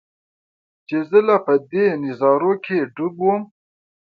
[0.87, 3.43] چې زۀ لا پۀ دې نظارو کښې ډوب ووم